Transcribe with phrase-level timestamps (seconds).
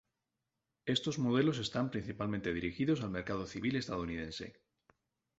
[0.87, 4.59] Estos modelos están principalmente dirigidos al mercado civil estadounidense.